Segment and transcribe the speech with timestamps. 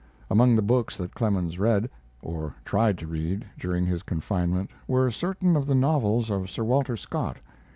[0.31, 1.87] Among the books that Clemens read,
[2.23, 6.97] or tried to read, during his confinement were certain of the novels of Sir Walter
[6.97, 7.37] Scott.